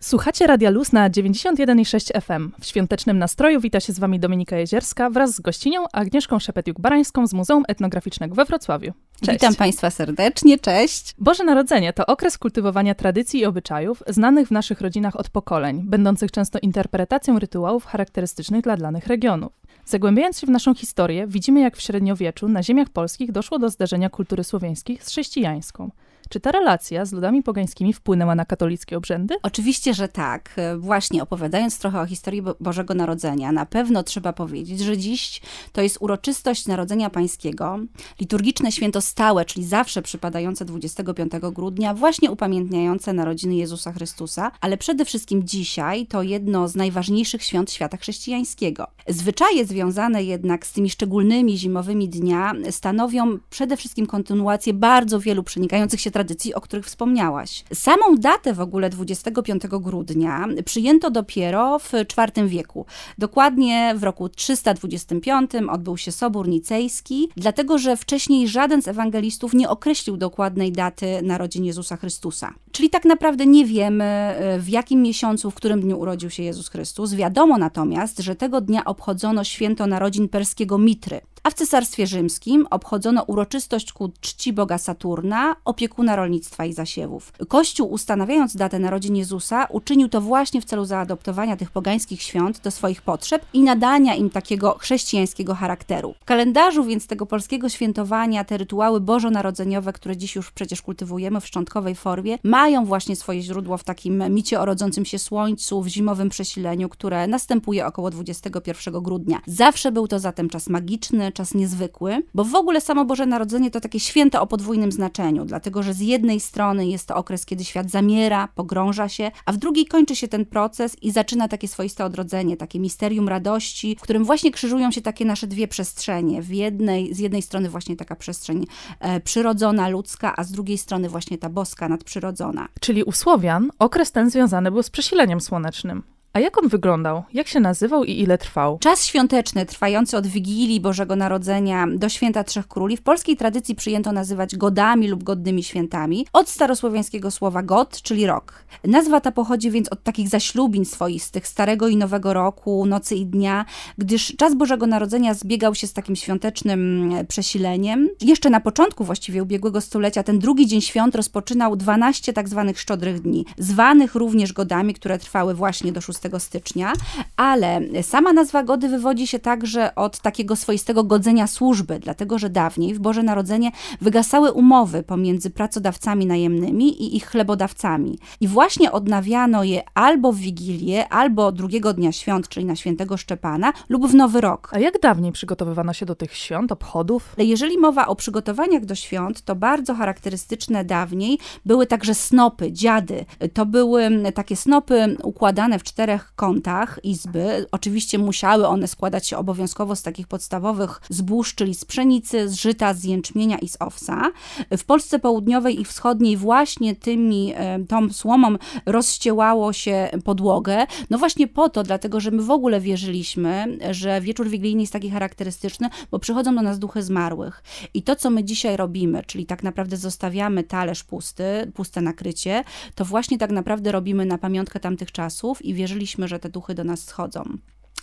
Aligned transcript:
Słuchacie 0.00 0.46
Radia 0.46 0.70
Luz 0.70 0.92
na 0.92 1.10
91,6 1.10 2.20
FM. 2.20 2.52
W 2.60 2.66
świątecznym 2.66 3.18
nastroju 3.18 3.60
wita 3.60 3.80
się 3.80 3.92
z 3.92 3.98
Wami 3.98 4.20
Dominika 4.20 4.56
Jezierska 4.56 5.10
wraz 5.10 5.34
z 5.34 5.40
gościnią 5.40 5.84
Agnieszką 5.92 6.38
Szepetiuk-Barańską 6.38 7.26
z 7.26 7.32
Muzeum 7.32 7.64
Etnograficznego 7.68 8.34
we 8.34 8.44
Wrocławiu. 8.44 8.92
Cześć. 9.20 9.32
Witam 9.32 9.54
Państwa 9.54 9.90
serdecznie, 9.90 10.58
cześć. 10.58 11.14
Boże 11.18 11.44
Narodzenie 11.44 11.92
to 11.92 12.06
okres 12.06 12.38
kultywowania 12.38 12.94
tradycji 12.94 13.40
i 13.40 13.46
obyczajów 13.46 14.02
znanych 14.08 14.48
w 14.48 14.50
naszych 14.50 14.80
rodzinach 14.80 15.16
od 15.16 15.30
pokoleń, 15.30 15.82
będących 15.84 16.30
często 16.30 16.58
interpretacją 16.62 17.38
rytuałów 17.38 17.84
charakterystycznych 17.84 18.62
dla 18.62 18.76
danych 18.76 19.06
regionów. 19.06 19.52
Zagłębiając 19.84 20.38
się 20.38 20.46
w 20.46 20.50
naszą 20.50 20.74
historię, 20.74 21.26
widzimy 21.26 21.60
jak 21.60 21.76
w 21.76 21.80
średniowieczu 21.80 22.48
na 22.48 22.62
ziemiach 22.62 22.88
polskich 22.88 23.32
doszło 23.32 23.58
do 23.58 23.70
zderzenia 23.70 24.10
kultury 24.10 24.44
słowiańskich 24.44 25.04
z 25.04 25.08
chrześcijańską– 25.08 25.90
czy 26.28 26.40
ta 26.40 26.52
relacja 26.52 27.04
z 27.04 27.12
ludami 27.12 27.42
pogańskimi 27.42 27.92
wpłynęła 27.92 28.34
na 28.34 28.44
katolickie 28.44 28.96
obrzędy? 28.96 29.34
Oczywiście, 29.42 29.94
że 29.94 30.08
tak. 30.08 30.56
Właśnie 30.78 31.22
opowiadając 31.22 31.78
trochę 31.78 32.00
o 32.00 32.06
historii 32.06 32.42
Bożego 32.60 32.94
Narodzenia, 32.94 33.52
na 33.52 33.66
pewno 33.66 34.02
trzeba 34.02 34.32
powiedzieć, 34.32 34.80
że 34.80 34.98
dziś 34.98 35.40
to 35.72 35.82
jest 35.82 35.98
uroczystość 36.00 36.66
Narodzenia 36.66 37.10
Pańskiego, 37.10 37.78
liturgiczne 38.20 38.72
święto 38.72 39.00
stałe, 39.00 39.44
czyli 39.44 39.66
zawsze 39.66 40.02
przypadające 40.02 40.64
25 40.64 41.32
grudnia, 41.52 41.94
właśnie 41.94 42.30
upamiętniające 42.30 43.12
narodziny 43.12 43.54
Jezusa 43.54 43.92
Chrystusa, 43.92 44.52
ale 44.60 44.76
przede 44.76 45.04
wszystkim 45.04 45.44
dzisiaj 45.44 46.06
to 46.06 46.22
jedno 46.22 46.68
z 46.68 46.76
najważniejszych 46.76 47.42
świąt 47.42 47.70
świata 47.70 47.96
chrześcijańskiego. 47.96 48.86
Zwyczaje 49.08 49.64
związane 49.64 50.24
jednak 50.24 50.66
z 50.66 50.72
tymi 50.72 50.90
szczególnymi 50.90 51.58
zimowymi 51.58 52.08
dnia 52.08 52.52
stanowią 52.70 53.38
przede 53.50 53.76
wszystkim 53.76 54.06
kontynuację 54.06 54.74
bardzo 54.74 55.20
wielu 55.20 55.42
przenikających 55.42 56.00
się 56.00 56.10
tradycji, 56.16 56.54
o 56.54 56.60
których 56.60 56.86
wspomniałaś. 56.86 57.64
Samą 57.74 58.16
datę 58.18 58.54
w 58.54 58.60
ogóle 58.60 58.90
25 58.90 59.62
grudnia 59.66 60.46
przyjęto 60.64 61.10
dopiero 61.10 61.78
w 61.78 61.92
IV 61.94 62.48
wieku. 62.48 62.86
Dokładnie 63.18 63.94
w 63.96 64.02
roku 64.02 64.28
325 64.28 65.50
odbył 65.70 65.96
się 65.96 66.12
Sobór 66.12 66.48
Nicejski, 66.48 67.28
dlatego 67.36 67.78
że 67.78 67.96
wcześniej 67.96 68.48
żaden 68.48 68.82
z 68.82 68.88
ewangelistów 68.88 69.54
nie 69.54 69.68
określił 69.68 70.16
dokładnej 70.16 70.72
daty 70.72 71.22
narodzin 71.22 71.64
Jezusa 71.64 71.96
Chrystusa. 71.96 72.54
Czyli 72.72 72.90
tak 72.90 73.04
naprawdę 73.04 73.46
nie 73.46 73.66
wiemy, 73.66 74.04
e, 74.04 74.58
w 74.58 74.68
jakim 74.68 75.02
miesiącu, 75.02 75.50
w 75.50 75.54
którym 75.54 75.80
dniu 75.80 75.98
urodził 75.98 76.30
się 76.30 76.42
Jezus 76.42 76.68
Chrystus. 76.68 77.14
Wiadomo 77.14 77.58
natomiast, 77.58 78.18
że 78.18 78.36
tego 78.36 78.60
dnia 78.60 78.84
obchodzono 78.84 79.44
święto 79.44 79.86
narodzin 79.86 80.28
perskiego 80.28 80.78
Mitry 80.78 81.20
a 81.46 81.50
w 81.50 81.54
Cesarstwie 81.54 82.06
Rzymskim 82.06 82.66
obchodzono 82.70 83.22
uroczystość 83.22 83.92
ku 83.92 84.12
czci 84.20 84.52
Boga 84.52 84.78
Saturna, 84.78 85.56
opiekuna 85.64 86.05
rolnictwa 86.14 86.64
i 86.64 86.72
zasiewów. 86.72 87.32
Kościół, 87.48 87.92
ustanawiając 87.92 88.56
datę 88.56 88.78
narodzin 88.78 89.16
Jezusa, 89.16 89.66
uczynił 89.70 90.08
to 90.08 90.20
właśnie 90.20 90.60
w 90.60 90.64
celu 90.64 90.84
zaadoptowania 90.84 91.56
tych 91.56 91.70
pogańskich 91.70 92.22
świąt 92.22 92.60
do 92.60 92.70
swoich 92.70 93.02
potrzeb 93.02 93.46
i 93.52 93.62
nadania 93.62 94.14
im 94.14 94.30
takiego 94.30 94.76
chrześcijańskiego 94.78 95.54
charakteru. 95.54 96.14
W 96.20 96.24
kalendarzu 96.24 96.84
więc 96.84 97.06
tego 97.06 97.26
polskiego 97.26 97.68
świętowania 97.68 98.44
te 98.44 98.56
rytuały 98.56 99.00
bożonarodzeniowe, 99.00 99.92
które 99.92 100.16
dziś 100.16 100.36
już 100.36 100.50
przecież 100.50 100.82
kultywujemy 100.82 101.40
w 101.40 101.46
szczątkowej 101.46 101.94
formie, 101.94 102.38
mają 102.42 102.84
właśnie 102.84 103.16
swoje 103.16 103.42
źródło 103.42 103.78
w 103.78 103.84
takim 103.84 104.34
micie 104.34 104.60
o 104.60 104.64
rodzącym 104.64 105.04
się 105.04 105.18
słońcu, 105.18 105.82
w 105.82 105.86
zimowym 105.86 106.28
przesileniu, 106.28 106.88
które 106.88 107.26
następuje 107.26 107.86
około 107.86 108.10
21 108.10 109.02
grudnia. 109.02 109.40
Zawsze 109.46 109.92
był 109.92 110.08
to 110.08 110.18
zatem 110.18 110.48
czas 110.48 110.68
magiczny, 110.68 111.32
czas 111.32 111.54
niezwykły, 111.54 112.22
bo 112.34 112.44
w 112.44 112.54
ogóle 112.54 112.80
samo 112.80 113.04
Boże 113.04 113.26
Narodzenie 113.26 113.70
to 113.70 113.80
takie 113.80 114.00
święto 114.00 114.42
o 114.42 114.46
podwójnym 114.46 114.92
znaczeniu, 114.92 115.44
dlatego 115.44 115.82
że 115.82 115.94
z 115.96 116.00
jednej 116.00 116.40
strony 116.40 116.86
jest 116.86 117.08
to 117.08 117.16
okres, 117.16 117.46
kiedy 117.46 117.64
świat 117.64 117.90
zamiera, 117.90 118.48
pogrąża 118.54 119.08
się, 119.08 119.30
a 119.44 119.52
w 119.52 119.56
drugiej 119.56 119.86
kończy 119.86 120.16
się 120.16 120.28
ten 120.28 120.46
proces 120.46 120.96
i 121.02 121.10
zaczyna 121.10 121.48
takie 121.48 121.68
swoiste 121.68 122.04
odrodzenie, 122.04 122.56
takie 122.56 122.80
misterium 122.80 123.28
radości, 123.28 123.96
w 123.98 124.02
którym 124.02 124.24
właśnie 124.24 124.50
krzyżują 124.50 124.90
się 124.90 125.00
takie 125.00 125.24
nasze 125.24 125.46
dwie 125.46 125.68
przestrzenie. 125.68 126.42
W 126.42 126.50
jednej, 126.50 127.14
z 127.14 127.18
jednej 127.18 127.42
strony 127.42 127.70
właśnie 127.70 127.96
taka 127.96 128.16
przestrzeń 128.16 128.66
e, 129.00 129.20
przyrodzona, 129.20 129.88
ludzka, 129.88 130.34
a 130.36 130.44
z 130.44 130.52
drugiej 130.52 130.78
strony 130.78 131.08
właśnie 131.08 131.38
ta 131.38 131.48
boska, 131.48 131.88
nadprzyrodzona. 131.88 132.68
Czyli 132.80 133.04
u 133.04 133.12
Słowian 133.12 133.70
okres 133.78 134.12
ten 134.12 134.30
związany 134.30 134.70
był 134.70 134.82
z 134.82 134.90
przesileniem 134.90 135.40
słonecznym. 135.40 136.15
A 136.32 136.40
jak 136.40 136.62
on 136.62 136.68
wyglądał? 136.68 137.22
Jak 137.34 137.48
się 137.48 137.60
nazywał 137.60 138.04
i 138.04 138.20
ile 138.20 138.38
trwał? 138.38 138.78
Czas 138.78 139.04
świąteczny, 139.04 139.66
trwający 139.66 140.16
od 140.16 140.26
Wigilii 140.26 140.80
Bożego 140.80 141.16
Narodzenia 141.16 141.86
do 141.94 142.08
Święta 142.08 142.44
Trzech 142.44 142.68
Króli, 142.68 142.96
w 142.96 143.02
polskiej 143.02 143.36
tradycji 143.36 143.74
przyjęto 143.74 144.12
nazywać 144.12 144.56
godami 144.56 145.08
lub 145.08 145.24
godnymi 145.24 145.62
świętami, 145.62 146.26
od 146.32 146.48
starosłowiańskiego 146.48 147.30
słowa 147.30 147.62
god, 147.62 148.02
czyli 148.02 148.26
rok. 148.26 148.64
Nazwa 148.84 149.20
ta 149.20 149.32
pochodzi 149.32 149.70
więc 149.70 149.88
od 149.88 150.02
takich 150.02 150.28
zaślubin 150.28 150.84
swoistych, 150.84 151.46
Starego 151.46 151.88
i 151.88 151.96
Nowego 151.96 152.34
Roku, 152.34 152.86
Nocy 152.86 153.16
i 153.16 153.26
Dnia, 153.26 153.64
gdyż 153.98 154.36
czas 154.38 154.54
Bożego 154.54 154.86
Narodzenia 154.86 155.34
zbiegał 155.34 155.74
się 155.74 155.86
z 155.86 155.92
takim 155.92 156.16
świątecznym 156.16 157.12
e, 157.14 157.24
przesileniem. 157.24 158.08
Jeszcze 158.20 158.50
na 158.50 158.60
początku 158.60 159.04
właściwie 159.04 159.42
ubiegłego 159.42 159.80
stulecia 159.80 160.22
ten 160.22 160.38
drugi 160.38 160.66
dzień 160.66 160.80
świąt 160.80 161.14
rozpoczynał 161.14 161.76
12 161.76 162.32
tak 162.32 162.48
zwanych 162.48 162.80
szczodrych 162.80 163.20
dni, 163.20 163.44
zwanych 163.58 164.14
również 164.14 164.52
godami, 164.52 164.94
które 164.94 165.18
trwały 165.18 165.54
właśnie 165.54 165.92
do 165.92 166.00
6 166.00 166.25
stycznia, 166.38 166.92
ale 167.36 167.80
sama 168.02 168.32
nazwa 168.32 168.62
gody 168.62 168.88
wywodzi 168.88 169.26
się 169.26 169.38
także 169.38 169.94
od 169.94 170.18
takiego 170.18 170.56
swoistego 170.56 171.04
godzenia 171.04 171.46
służby, 171.46 171.98
dlatego 171.98 172.38
że 172.38 172.50
dawniej 172.50 172.94
w 172.94 172.98
Boże 172.98 173.22
Narodzenie 173.22 173.70
wygasały 174.00 174.52
umowy 174.52 175.02
pomiędzy 175.02 175.50
pracodawcami 175.50 176.26
najemnymi 176.26 177.02
i 177.02 177.16
ich 177.16 177.26
chlebodawcami. 177.26 178.18
I 178.40 178.48
właśnie 178.48 178.92
odnawiano 178.92 179.64
je 179.64 179.82
albo 179.94 180.32
w 180.32 180.36
Wigilię, 180.36 181.08
albo 181.08 181.52
drugiego 181.52 181.92
dnia 181.92 182.12
świąt, 182.12 182.48
czyli 182.48 182.66
na 182.66 182.76
świętego 182.76 183.16
Szczepana, 183.16 183.72
lub 183.88 184.06
w 184.06 184.14
Nowy 184.14 184.40
Rok. 184.40 184.70
A 184.72 184.78
jak 184.78 185.00
dawniej 185.00 185.32
przygotowywano 185.32 185.92
się 185.92 186.06
do 186.06 186.14
tych 186.14 186.36
świąt, 186.36 186.72
obchodów? 186.72 187.34
Jeżeli 187.38 187.78
mowa 187.78 188.06
o 188.06 188.16
przygotowaniach 188.16 188.84
do 188.84 188.94
świąt, 188.94 189.42
to 189.42 189.56
bardzo 189.56 189.94
charakterystyczne 189.94 190.84
dawniej 190.84 191.38
były 191.64 191.86
także 191.86 192.14
snopy, 192.14 192.72
dziady. 192.72 193.24
To 193.54 193.66
były 193.66 194.10
takie 194.34 194.56
snopy 194.56 195.16
układane 195.22 195.78
w 195.78 195.82
czterech 195.82 196.05
czterech 196.06 196.32
kątach 196.36 197.00
izby. 197.02 197.66
Oczywiście 197.72 198.18
musiały 198.18 198.66
one 198.66 198.88
składać 198.88 199.28
się 199.28 199.36
obowiązkowo 199.36 199.96
z 199.96 200.02
takich 200.02 200.26
podstawowych 200.28 201.00
zbóż, 201.08 201.54
czyli 201.54 201.74
z 201.74 201.84
pszenicy, 201.84 202.48
z 202.48 202.54
żyta, 202.54 202.94
z 202.94 203.04
jęczmienia 203.04 203.58
i 203.58 203.68
z 203.68 203.76
owsa. 203.80 204.32
W 204.78 204.84
Polsce 204.84 205.18
Południowej 205.18 205.80
i 205.80 205.84
Wschodniej 205.84 206.36
właśnie 206.36 206.96
tymi, 206.96 207.52
e, 207.56 207.78
tą 207.88 208.12
słomą 208.12 208.56
rozściełało 208.86 209.72
się 209.72 210.08
podłogę. 210.24 210.86
No 211.10 211.18
właśnie 211.18 211.46
po 211.46 211.68
to, 211.68 211.82
dlatego 211.82 212.20
że 212.20 212.30
my 212.30 212.42
w 212.42 212.50
ogóle 212.50 212.80
wierzyliśmy, 212.80 213.78
że 213.90 214.20
wieczór 214.20 214.48
wigilijny 214.48 214.80
jest 214.80 214.92
taki 214.92 215.10
charakterystyczny, 215.10 215.88
bo 216.10 216.18
przychodzą 216.18 216.54
do 216.54 216.62
nas 216.62 216.78
duchy 216.78 217.02
zmarłych. 217.02 217.62
I 217.94 218.02
to, 218.02 218.16
co 218.16 218.30
my 218.30 218.44
dzisiaj 218.44 218.76
robimy, 218.76 219.22
czyli 219.26 219.46
tak 219.46 219.62
naprawdę 219.62 219.96
zostawiamy 219.96 220.62
talerz 220.62 221.04
pusty, 221.04 221.72
puste 221.74 222.00
nakrycie, 222.00 222.64
to 222.94 223.04
właśnie 223.04 223.38
tak 223.38 223.50
naprawdę 223.50 223.92
robimy 223.92 224.26
na 224.26 224.38
pamiątkę 224.38 224.80
tamtych 224.80 225.12
czasów 225.12 225.64
i 225.64 225.74
wierzyliśmy, 225.96 226.28
że 226.28 226.38
te 226.38 226.48
duchy 226.48 226.74
do 226.74 226.84
nas 226.84 227.04
schodzą. 227.04 227.58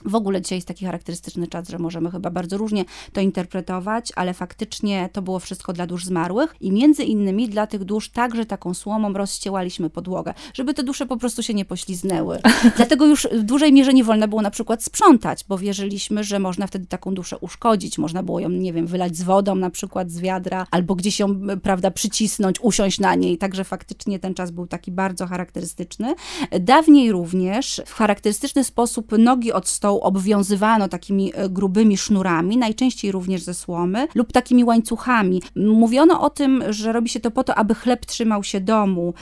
W 0.05 0.15
ogóle 0.15 0.41
dzisiaj 0.41 0.57
jest 0.57 0.67
taki 0.67 0.85
charakterystyczny 0.85 1.47
czas, 1.47 1.69
że 1.69 1.79
możemy 1.79 2.11
chyba 2.11 2.29
bardzo 2.29 2.57
różnie 2.57 2.85
to 3.13 3.21
interpretować, 3.21 4.11
ale 4.15 4.33
faktycznie 4.33 5.09
to 5.13 5.21
było 5.21 5.39
wszystko 5.39 5.73
dla 5.73 5.87
dusz 5.87 6.05
zmarłych 6.05 6.55
i 6.61 6.71
między 6.71 7.03
innymi 7.03 7.49
dla 7.49 7.67
tych 7.67 7.83
dusz 7.83 8.09
także 8.09 8.45
taką 8.45 8.73
słomą 8.73 9.13
rozściełaliśmy 9.13 9.89
podłogę, 9.89 10.33
żeby 10.53 10.73
te 10.73 10.83
dusze 10.83 11.05
po 11.05 11.17
prostu 11.17 11.43
się 11.43 11.53
nie 11.53 11.65
pośliznęły. 11.65 12.39
Dlatego 12.77 13.05
już 13.05 13.27
w 13.31 13.43
dużej 13.43 13.73
mierze 13.73 13.93
nie 13.93 14.03
wolno 14.03 14.27
było 14.27 14.41
na 14.41 14.51
przykład 14.51 14.83
sprzątać, 14.83 15.45
bo 15.47 15.57
wierzyliśmy, 15.57 16.23
że 16.23 16.39
można 16.39 16.67
wtedy 16.67 16.85
taką 16.85 17.13
duszę 17.13 17.37
uszkodzić. 17.37 17.97
Można 17.97 18.23
było 18.23 18.39
ją, 18.39 18.49
nie 18.49 18.73
wiem, 18.73 18.87
wylać 18.87 19.17
z 19.17 19.23
wodą 19.23 19.55
na 19.55 19.69
przykład 19.69 20.11
z 20.11 20.19
wiadra, 20.19 20.67
albo 20.71 20.95
gdzieś 20.95 21.19
ją, 21.19 21.39
prawda, 21.63 21.91
przycisnąć, 21.91 22.59
usiąść 22.61 22.99
na 22.99 23.15
niej. 23.15 23.37
Także 23.37 23.63
faktycznie 23.63 24.19
ten 24.19 24.33
czas 24.33 24.51
był 24.51 24.67
taki 24.67 24.91
bardzo 24.91 25.27
charakterystyczny. 25.27 26.15
Dawniej 26.59 27.11
również 27.11 27.81
w 27.85 27.93
charakterystyczny 27.93 28.63
sposób 28.63 29.11
nogi 29.17 29.51
od 29.51 29.67
stołu 29.83 29.99
obwiązywano 29.99 30.87
takimi 30.87 31.31
e, 31.35 31.49
grubymi 31.49 31.97
sznurami, 31.97 32.57
najczęściej 32.57 33.11
również 33.11 33.41
ze 33.41 33.53
słomy, 33.53 34.07
lub 34.15 34.31
takimi 34.31 34.63
łańcuchami. 34.63 35.41
Mówiono 35.55 36.21
o 36.21 36.29
tym, 36.29 36.63
że 36.69 36.93
robi 36.93 37.09
się 37.09 37.19
to 37.19 37.31
po 37.31 37.43
to, 37.43 37.55
aby 37.55 37.75
chleb 37.75 38.05
trzymał 38.05 38.43
się 38.43 38.61
domu, 38.61 39.13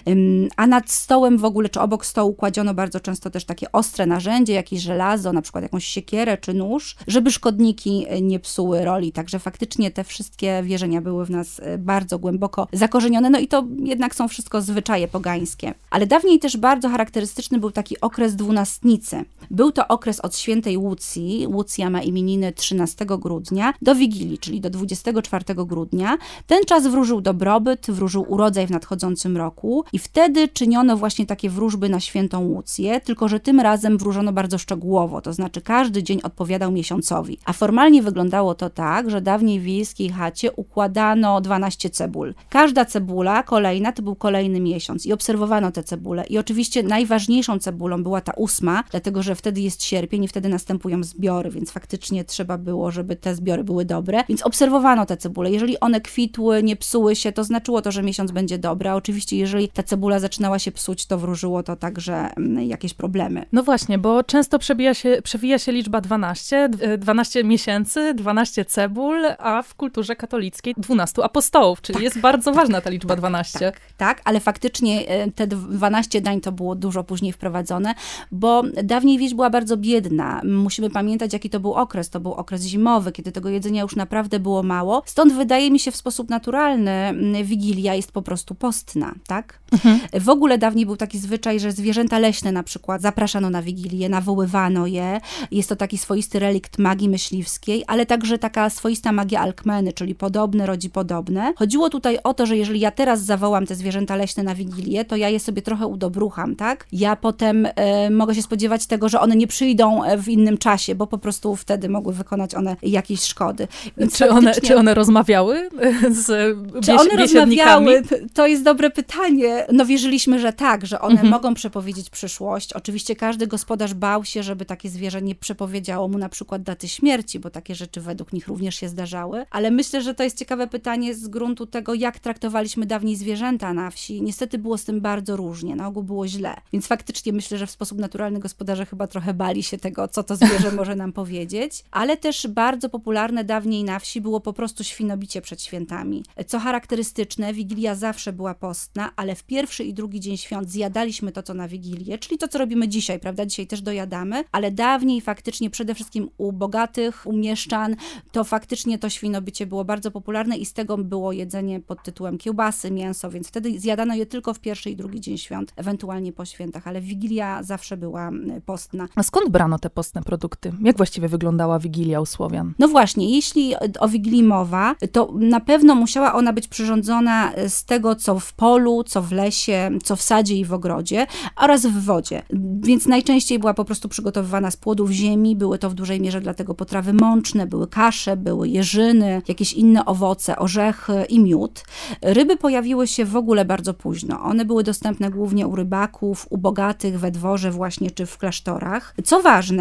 a 0.58 0.68
nad 0.68 0.92
stołem 0.92 1.38
w 1.38 1.46
ogóle, 1.46 1.70
czy 1.70 1.80
obok 1.80 2.06
stołu 2.06 2.34
kładziono 2.34 2.74
bardzo 2.74 3.00
często 3.00 3.30
też 3.30 3.46
takie 3.46 3.72
ostre 3.72 4.06
narzędzie, 4.06 4.54
jakieś 4.54 4.82
żelazo, 4.82 5.34
na 5.34 5.42
przykład 5.42 5.64
jakąś 5.64 5.86
siekierę 5.86 6.38
czy 6.38 6.54
nóż, 6.54 6.96
żeby 7.08 7.32
szkodniki 7.32 8.06
e, 8.08 8.22
nie 8.22 8.40
psuły 8.40 8.86
roli. 8.86 9.12
Także 9.12 9.40
faktycznie 9.40 9.92
te 9.92 10.04
wszystkie 10.04 10.64
wierzenia 10.64 11.02
były 11.02 11.26
w 11.26 11.30
nas 11.30 11.60
e, 11.60 11.78
bardzo 11.78 12.20
głęboko 12.20 12.68
zakorzenione, 12.74 13.30
no 13.30 13.40
i 13.40 13.48
to 13.48 13.68
jednak 13.84 14.16
są 14.16 14.28
wszystko 14.28 14.62
zwyczaje 14.62 15.08
pogańskie. 15.08 15.74
Ale 15.90 16.08
dawniej 16.08 16.40
też 16.40 16.58
bardzo 16.58 16.90
charakterystyczny 16.90 17.60
był 17.60 17.72
taki 17.72 18.02
okres 18.02 18.36
dwunastnicy. 18.36 19.26
Był 19.52 19.72
to 19.72 19.88
okres 19.88 20.20
od 20.20 20.36
świętej 20.52 20.78
Łucji, 20.78 21.48
Łucja 21.48 21.90
ma 21.90 22.02
imieniny 22.02 22.54
13 22.54 23.06
grudnia, 23.06 23.74
do 23.82 23.96
Wigilii, 23.96 24.38
czyli 24.38 24.62
do 24.62 24.70
24 24.70 25.46
grudnia. 25.56 26.18
Ten 26.48 26.64
czas 26.64 26.88
wróżył 26.88 27.22
dobrobyt, 27.22 27.92
wróżył 27.92 28.26
urodzaj 28.28 28.68
w 28.68 28.72
nadchodzącym 28.72 29.38
roku 29.38 29.84
i 29.94 30.00
wtedy 30.00 30.48
czyniono 30.48 30.98
właśnie 30.98 31.26
takie 31.26 31.50
wróżby 31.50 31.90
na 31.90 32.00
świętą 32.00 32.46
Łucję, 32.46 33.02
tylko 33.02 33.28
że 33.28 33.40
tym 33.40 33.60
razem 33.60 33.98
wróżono 33.98 34.34
bardzo 34.34 34.58
szczegółowo, 34.58 35.22
to 35.22 35.34
znaczy 35.34 35.62
każdy 35.62 36.04
dzień 36.04 36.20
odpowiadał 36.24 36.72
miesiącowi. 36.72 37.38
A 37.46 37.54
formalnie 37.54 38.02
wyglądało 38.04 38.56
to 38.56 38.70
tak, 38.70 39.10
że 39.10 39.22
dawniej 39.22 39.60
w 39.60 39.64
wiejskiej 39.64 40.10
chacie 40.10 40.52
układano 40.52 41.42
12 41.42 41.90
cebul. 41.90 42.34
Każda 42.50 42.86
cebula 42.86 43.44
kolejna 43.44 43.92
to 43.92 44.02
był 44.02 44.16
kolejny 44.16 44.60
miesiąc 44.60 45.06
i 45.06 45.14
obserwowano 45.14 45.72
te 45.72 45.84
cebule. 45.84 46.24
I 46.24 46.38
oczywiście 46.38 46.84
najważniejszą 46.84 47.60
cebulą 47.60 48.04
była 48.04 48.22
ta 48.22 48.34
ósma, 48.34 48.84
dlatego 48.92 49.24
że 49.24 49.36
wtedy 49.36 49.62
jest 49.62 49.84
sierpień 49.84 50.24
i 50.24 50.28
wtedy 50.28 50.41
następują 50.50 51.04
zbiory, 51.04 51.50
więc 51.50 51.72
faktycznie 51.72 52.24
trzeba 52.24 52.58
było, 52.58 52.92
żeby 52.92 53.16
te 53.16 53.36
zbiory 53.36 53.64
były 53.64 53.86
dobre. 53.86 54.24
Więc 54.30 54.42
obserwowano 54.42 55.06
te 55.06 55.18
cebule. 55.18 55.52
Jeżeli 55.52 55.80
one 55.80 56.02
kwitły, 56.02 56.64
nie 56.64 56.76
psuły 56.76 57.16
się, 57.16 57.32
to 57.32 57.44
znaczyło 57.44 57.82
to, 57.82 57.92
że 57.92 58.04
miesiąc 58.04 58.32
będzie 58.32 58.58
dobry. 58.58 58.90
A 58.90 58.96
oczywiście, 58.96 59.38
jeżeli 59.38 59.70
ta 59.70 59.84
cebula 59.84 60.20
zaczynała 60.20 60.60
się 60.60 60.72
psuć, 60.72 61.06
to 61.06 61.18
wróżyło 61.18 61.64
to 61.64 61.76
także 61.76 62.14
mm, 62.38 62.64
jakieś 62.64 62.94
problemy. 62.94 63.46
No 63.52 63.64
właśnie, 63.64 63.98
bo 63.98 64.24
często 64.24 64.60
przebija 64.60 64.94
się, 64.94 65.22
przewija 65.24 65.60
się 65.60 65.72
liczba 65.72 66.02
12, 66.02 66.70
12 66.98 67.44
miesięcy, 67.44 68.14
12 68.14 68.66
cebul, 68.66 69.26
a 69.38 69.62
w 69.62 69.76
kulturze 69.76 70.16
katolickiej 70.16 70.74
12 70.78 71.24
apostołów, 71.24 71.82
czyli 71.82 71.94
tak. 71.94 72.04
jest 72.04 72.20
bardzo 72.20 72.54
ważna 72.54 72.82
ta 72.82 72.90
liczba 72.90 73.16
12. 73.16 73.60
Tak, 73.60 73.82
tak, 73.98 74.22
ale 74.24 74.40
faktycznie 74.40 75.08
e, 75.08 75.32
te 75.32 75.48
12 75.48 76.22
dań 76.22 76.42
to 76.42 76.52
było 76.52 76.76
dużo 76.76 77.04
później 77.04 77.34
wprowadzone, 77.34 77.96
bo 78.32 78.64
dawniej 78.84 79.18
wieś 79.18 79.34
była 79.34 79.50
bardzo 79.50 79.78
biedna. 79.78 80.31
Musimy 80.44 80.90
pamiętać, 80.90 81.34
jaki 81.34 81.50
to 81.50 81.60
był 81.60 81.74
okres. 81.74 82.10
To 82.10 82.20
był 82.20 82.34
okres 82.34 82.64
zimowy, 82.64 83.12
kiedy 83.12 83.32
tego 83.32 83.50
jedzenia 83.50 83.82
już 83.82 83.96
naprawdę 83.96 84.40
było 84.40 84.64
mało. 84.64 85.04
Stąd 85.06 85.34
wydaje 85.34 85.72
mi 85.72 85.80
się 85.80 85.92
w 85.92 85.96
sposób 85.96 86.30
naturalny, 86.30 87.14
Wigilia 87.44 87.96
jest 87.96 88.12
po 88.12 88.22
prostu 88.22 88.56
postna, 88.56 89.14
tak? 89.28 89.60
Mhm. 89.72 90.00
W 90.14 90.30
ogóle 90.30 90.58
dawniej 90.58 90.86
był 90.86 90.98
taki 90.98 91.20
zwyczaj, 91.20 91.60
że 91.60 91.72
zwierzęta 91.72 92.20
leśne 92.20 92.52
na 92.52 92.64
przykład 92.64 93.02
zapraszano 93.02 93.50
na 93.50 93.62
Wigilię, 93.62 94.10
nawoływano 94.10 94.88
je. 94.88 95.22
Jest 95.52 95.70
to 95.70 95.76
taki 95.76 95.98
swoisty 95.98 96.40
relikt 96.40 96.80
magii 96.80 97.10
myśliwskiej, 97.10 97.84
ale 97.88 98.06
także 98.06 98.38
taka 98.38 98.70
swoista 98.70 99.12
magia 99.12 99.40
alkmeny, 99.40 99.94
czyli 99.94 100.16
podobne 100.16 100.66
rodzi 100.66 100.90
podobne. 100.90 101.54
Chodziło 101.56 101.90
tutaj 101.90 102.20
o 102.24 102.34
to, 102.34 102.46
że 102.46 102.58
jeżeli 102.58 102.80
ja 102.80 102.92
teraz 102.92 103.24
zawołam 103.24 103.66
te 103.66 103.76
zwierzęta 103.76 104.16
leśne 104.16 104.44
na 104.44 104.56
Wigilię, 104.56 105.06
to 105.06 105.16
ja 105.16 105.30
je 105.30 105.40
sobie 105.40 105.62
trochę 105.62 105.88
udobrucham, 105.88 106.56
tak? 106.56 106.88
Ja 106.92 107.16
potem 107.16 107.68
e, 107.76 108.10
mogę 108.10 108.36
się 108.36 108.42
spodziewać 108.42 108.86
tego, 108.88 109.10
że 109.10 109.20
one 109.20 109.36
nie 109.36 109.48
przyjdą 109.48 110.04
e, 110.04 110.18
w 110.22 110.30
innym 110.30 110.58
czasie, 110.58 110.96
bo 110.96 111.08
po 111.08 111.18
prostu 111.18 111.56
wtedy 111.56 111.90
mogły 111.90 112.14
wykonać 112.14 112.56
one 112.56 112.76
jakieś 112.82 113.22
szkody. 113.22 113.68
Więc 113.98 114.18
czy, 114.18 114.30
one, 114.30 114.54
czy 114.54 114.76
one 114.76 114.94
rozmawiały 114.94 115.70
z 116.10 116.58
Czy 116.86 116.94
one 116.94 117.16
rozmawiały? 117.18 118.04
To 118.34 118.48
jest 118.48 118.64
dobre 118.64 118.90
pytanie. 118.90 119.66
No 119.72 119.86
wierzyliśmy, 119.86 120.40
że 120.40 120.54
tak, 120.54 120.86
że 120.86 121.02
one 121.02 121.12
mhm. 121.12 121.30
mogą 121.30 121.54
przepowiedzieć 121.54 122.10
przyszłość. 122.10 122.74
Oczywiście 122.74 123.16
każdy 123.16 123.48
gospodarz 123.48 123.94
bał 123.94 124.26
się, 124.26 124.44
żeby 124.44 124.66
takie 124.66 124.90
zwierzę 124.90 125.22
nie 125.22 125.36
przepowiedziało 125.36 126.08
mu 126.08 126.18
na 126.18 126.30
przykład 126.30 126.64
daty 126.64 126.88
śmierci, 126.88 127.40
bo 127.40 127.50
takie 127.50 127.76
rzeczy 127.76 128.02
według 128.02 128.34
nich 128.34 128.48
również 128.48 128.76
się 128.76 128.90
zdarzały. 128.90 129.46
Ale 129.52 129.72
myślę, 129.72 130.02
że 130.02 130.14
to 130.14 130.24
jest 130.24 130.38
ciekawe 130.38 130.68
pytanie 130.68 131.16
z 131.16 131.28
gruntu 131.28 131.66
tego, 131.66 131.94
jak 131.94 132.20
traktowaliśmy 132.20 132.86
dawniej 132.86 133.16
zwierzęta 133.16 133.74
na 133.74 133.92
wsi. 133.92 134.22
Niestety 134.22 134.58
było 134.58 134.78
z 134.78 134.84
tym 134.84 135.02
bardzo 135.02 135.36
różnie. 135.38 135.76
Na 135.76 135.88
ogół 135.88 136.04
było 136.04 136.28
źle. 136.28 136.56
Więc 136.74 136.88
faktycznie 136.88 137.34
myślę, 137.34 137.58
że 137.58 137.68
w 137.68 137.72
sposób 137.72 138.00
naturalny 138.00 138.40
gospodarze 138.40 138.86
chyba 138.86 139.08
trochę 139.08 139.34
bali 139.34 139.64
się 139.64 139.78
tego, 139.78 140.08
co 140.12 140.24
to 140.24 140.36
zwierzę 140.36 140.72
może 140.82 140.96
nam 140.96 141.14
powiedzieć. 141.14 141.84
Ale 141.92 142.18
też 142.18 142.48
bardzo 142.48 142.90
popularne 142.90 143.44
dawniej 143.44 143.84
na 143.84 144.00
wsi 144.00 144.22
było 144.22 144.40
po 144.40 144.54
prostu 144.54 144.84
świnobicie 144.84 145.42
przed 145.42 145.62
świętami. 145.62 146.24
Co 146.48 146.60
charakterystyczne, 146.60 147.54
Wigilia 147.54 147.96
zawsze 147.96 148.34
była 148.34 148.54
postna, 148.54 149.12
ale 149.16 149.36
w 149.36 149.44
pierwszy 149.44 149.84
i 149.84 149.94
drugi 149.94 150.20
dzień 150.20 150.38
świąt 150.38 150.70
zjadaliśmy 150.70 151.32
to, 151.32 151.44
co 151.44 151.54
na 151.54 151.68
Wigilię, 151.68 152.18
czyli 152.18 152.38
to, 152.38 152.48
co 152.48 152.58
robimy 152.58 152.88
dzisiaj, 152.88 153.20
prawda? 153.20 153.46
Dzisiaj 153.46 153.68
też 153.68 153.82
dojadamy, 153.82 154.44
ale 154.52 154.72
dawniej 154.72 155.22
faktycznie 155.22 155.70
przede 155.70 155.96
wszystkim 155.96 156.30
u 156.38 156.52
bogatych, 156.52 157.28
u 157.28 157.34
mieszczan, 157.34 157.96
to 158.32 158.44
faktycznie 158.44 159.00
to 159.00 159.10
świnobycie 159.10 159.66
było 159.66 159.86
bardzo 159.86 160.12
popularne 160.12 160.58
i 160.58 160.66
z 160.66 160.74
tego 160.74 160.98
było 160.98 161.32
jedzenie 161.32 161.80
pod 161.80 162.04
tytułem 162.04 162.38
kiełbasy, 162.38 162.92
mięso, 162.92 163.30
więc 163.30 163.48
wtedy 163.48 163.80
zjadano 163.80 164.16
je 164.16 164.26
tylko 164.26 164.54
w 164.54 164.60
pierwszy 164.60 164.90
i 164.90 164.96
drugi 164.96 165.22
dzień 165.22 165.38
świąt, 165.38 165.74
ewentualnie 165.76 166.34
po 166.34 166.46
świętach, 166.46 166.88
ale 166.88 167.02
Wigilia 167.02 167.64
zawsze 167.64 167.98
była 167.98 168.28
mm, 168.28 168.62
postna. 168.62 169.08
A 169.16 169.24
skąd 169.24 169.50
brano 169.50 169.80
te 169.80 169.90
postne 169.90 170.01
produkty? 170.26 170.74
Jak 170.84 170.98
właściwie 170.98 171.28
wyglądała 171.28 171.80
Wigilia 171.80 172.22
u 172.22 172.26
Słowian? 172.26 172.74
No 172.80 172.88
właśnie, 172.88 173.36
jeśli 173.36 173.74
o 174.00 174.08
Wigilii 174.08 174.44
mowa, 174.44 174.96
to 175.12 175.34
na 175.34 175.60
pewno 175.60 175.96
musiała 175.96 176.34
ona 176.34 176.54
być 176.54 176.68
przyrządzona 176.68 177.52
z 177.68 177.86
tego, 177.86 178.16
co 178.16 178.40
w 178.40 178.54
polu, 178.54 179.04
co 179.04 179.22
w 179.22 179.32
lesie, 179.32 179.90
co 180.04 180.16
w 180.16 180.22
sadzie 180.22 180.56
i 180.56 180.66
w 180.66 180.74
ogrodzie 180.74 181.28
oraz 181.56 181.86
w 181.86 182.06
wodzie. 182.06 182.44
Więc 182.82 183.06
najczęściej 183.06 183.60
była 183.60 183.74
po 183.74 183.86
prostu 183.86 184.10
przygotowywana 184.10 184.72
z 184.72 184.78
płodów 184.78 185.12
ziemi, 185.12 185.56
były 185.56 185.78
to 185.78 185.90
w 185.90 185.94
dużej 185.94 186.22
mierze 186.22 186.42
dlatego 186.42 186.74
potrawy 186.74 187.14
mączne, 187.14 187.68
były 187.68 187.88
kasze, 187.88 188.38
były 188.38 188.68
jeżyny, 188.68 189.42
jakieś 189.48 189.74
inne 189.74 190.06
owoce, 190.06 190.56
orzechy 190.56 191.26
i 191.30 191.40
miód. 191.40 191.84
Ryby 192.22 192.58
pojawiły 192.58 193.08
się 193.08 193.26
w 193.26 193.36
ogóle 193.36 193.66
bardzo 193.66 193.94
późno. 193.94 194.42
One 194.42 194.66
były 194.66 194.84
dostępne 194.84 195.30
głównie 195.30 195.68
u 195.68 195.76
rybaków, 195.76 196.48
u 196.50 196.58
bogatych 196.58 197.20
we 197.20 197.32
dworze 197.32 197.72
właśnie 197.72 198.12
czy 198.12 198.26
w 198.26 198.38
klasztorach. 198.38 199.16
Co 199.24 199.42
ważne, 199.42 199.81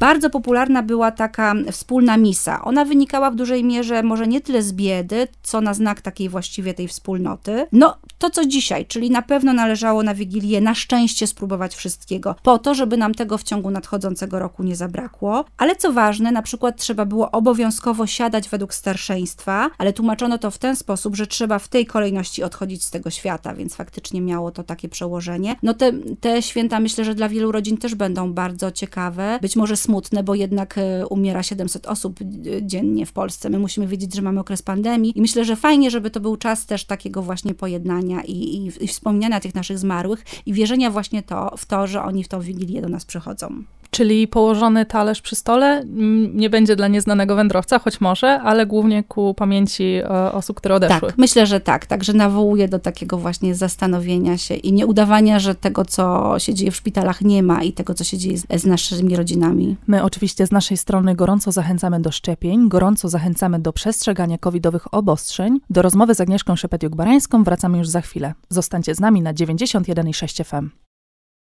bardzo 0.00 0.30
popularna 0.30 0.82
była 0.82 1.10
taka 1.10 1.54
wspólna 1.72 2.16
misa. 2.16 2.64
Ona 2.64 2.84
wynikała 2.84 3.30
w 3.30 3.36
dużej 3.36 3.64
mierze 3.64 4.02
może 4.02 4.26
nie 4.26 4.40
tyle 4.40 4.62
z 4.62 4.72
biedy, 4.72 5.28
co 5.42 5.60
na 5.60 5.74
znak 5.74 6.00
takiej 6.00 6.28
właściwie 6.28 6.74
tej 6.74 6.88
wspólnoty. 6.88 7.66
No, 7.72 7.96
to 8.18 8.30
co 8.30 8.46
dzisiaj, 8.46 8.86
czyli 8.86 9.10
na 9.10 9.22
pewno 9.22 9.52
należało 9.52 10.02
na 10.02 10.14
Wigilię 10.14 10.60
na 10.60 10.74
szczęście 10.74 11.26
spróbować 11.26 11.74
wszystkiego, 11.74 12.34
po 12.42 12.58
to, 12.58 12.74
żeby 12.74 12.96
nam 12.96 13.14
tego 13.14 13.38
w 13.38 13.42
ciągu 13.42 13.70
nadchodzącego 13.70 14.38
roku 14.38 14.62
nie 14.62 14.76
zabrakło. 14.76 15.44
Ale 15.56 15.76
co 15.76 15.92
ważne, 15.92 16.32
na 16.32 16.42
przykład 16.42 16.76
trzeba 16.76 17.04
było 17.04 17.30
obowiązkowo 17.30 18.06
siadać 18.06 18.48
według 18.48 18.74
starszeństwa, 18.74 19.70
ale 19.78 19.92
tłumaczono 19.92 20.38
to 20.38 20.50
w 20.50 20.58
ten 20.58 20.76
sposób, 20.76 21.16
że 21.16 21.26
trzeba 21.26 21.58
w 21.58 21.68
tej 21.68 21.86
kolejności 21.86 22.42
odchodzić 22.42 22.84
z 22.84 22.90
tego 22.90 23.10
świata, 23.10 23.54
więc 23.54 23.74
faktycznie 23.74 24.20
miało 24.20 24.50
to 24.50 24.62
takie 24.62 24.88
przełożenie. 24.88 25.56
No 25.62 25.74
te, 25.74 25.92
te 26.20 26.42
święta 26.42 26.80
myślę, 26.80 27.04
że 27.04 27.14
dla 27.14 27.28
wielu 27.28 27.52
rodzin 27.52 27.76
też 27.76 27.94
będą 27.94 28.32
bardzo 28.32 28.70
ciekawe, 28.70 29.38
być 29.42 29.56
może 29.56 29.76
smutne, 29.76 30.22
bo 30.22 30.34
jednak 30.34 30.78
e, 30.78 31.06
umiera 31.06 31.42
700 31.42 31.86
osób 31.86 32.20
e, 32.20 32.24
dziennie 32.62 33.06
w 33.06 33.12
Polsce. 33.12 33.50
My 33.50 33.58
musimy 33.58 33.86
wiedzieć, 33.86 34.14
że 34.14 34.22
mamy 34.22 34.40
okres 34.40 34.62
pandemii 34.62 35.18
i 35.18 35.20
myślę, 35.20 35.44
że 35.44 35.56
fajnie, 35.56 35.90
żeby 35.90 36.10
to 36.10 36.20
był 36.20 36.36
czas 36.36 36.66
też 36.66 36.84
takiego 36.84 37.22
właśnie 37.22 37.54
pojednania 37.54 38.05
i, 38.24 38.56
i, 38.56 38.84
i 38.84 38.88
wspomniania 38.88 39.40
tych 39.40 39.54
naszych 39.54 39.78
zmarłych 39.78 40.24
i 40.46 40.52
wierzenia 40.52 40.90
właśnie 40.90 41.22
to, 41.22 41.54
w 41.56 41.66
to, 41.66 41.86
że 41.86 42.02
oni 42.02 42.24
w 42.24 42.28
tą 42.28 42.40
Wigilię 42.40 42.82
do 42.82 42.88
nas 42.88 43.04
przychodzą. 43.04 43.64
Czyli 43.90 44.28
położony 44.28 44.86
talerz 44.86 45.22
przy 45.22 45.36
stole 45.36 45.82
nie 46.34 46.50
będzie 46.50 46.76
dla 46.76 46.88
nieznanego 46.88 47.36
wędrowca, 47.36 47.78
choć 47.78 48.00
może, 48.00 48.40
ale 48.40 48.66
głównie 48.66 49.04
ku 49.04 49.34
pamięci 49.34 49.84
e, 49.84 50.32
osób, 50.32 50.56
które 50.56 50.74
odeszły. 50.74 51.08
Tak, 51.08 51.18
myślę, 51.18 51.46
że 51.46 51.60
tak. 51.60 51.86
Także 51.86 52.12
nawołuje 52.12 52.68
do 52.68 52.78
takiego 52.78 53.18
właśnie 53.18 53.54
zastanowienia 53.54 54.38
się 54.38 54.54
i 54.54 54.72
nie 54.72 54.86
udawania, 54.86 55.38
że 55.38 55.54
tego, 55.54 55.84
co 55.84 56.34
się 56.38 56.54
dzieje 56.54 56.70
w 56.70 56.76
szpitalach 56.76 57.20
nie 57.20 57.42
ma 57.42 57.62
i 57.62 57.72
tego, 57.72 57.94
co 57.94 58.04
się 58.04 58.18
dzieje 58.18 58.38
z, 58.38 58.46
z 58.56 58.66
naszymi 58.66 59.16
rodzinami. 59.16 59.76
My 59.86 60.02
oczywiście 60.02 60.46
z 60.46 60.50
naszej 60.50 60.76
strony 60.76 61.14
gorąco 61.14 61.52
zachęcamy 61.52 62.00
do 62.00 62.10
szczepień, 62.10 62.68
gorąco 62.68 63.08
zachęcamy 63.08 63.58
do 63.58 63.72
przestrzegania 63.72 64.38
covidowych 64.38 64.94
obostrzeń. 64.94 65.60
Do 65.70 65.82
rozmowy 65.82 66.14
z 66.14 66.20
Agnieszką 66.20 66.54
Szepetiuk-Barańską 66.54 67.44
wracamy 67.44 67.78
już 67.78 67.88
za 67.88 68.00
chwilę. 68.00 68.34
Zostańcie 68.48 68.94
z 68.94 69.00
nami 69.00 69.22
na 69.22 69.34
91,6 69.34 70.44
FM. 70.44 70.85